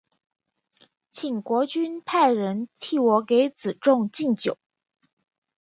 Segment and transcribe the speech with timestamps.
[1.11, 4.57] 请国君派人替我给子重进酒。